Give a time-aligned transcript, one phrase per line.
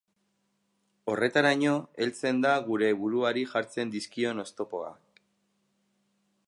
[1.11, 1.73] Horretaraino
[2.05, 5.25] heltzen da gure buruari jartzen dizkion oztopoak.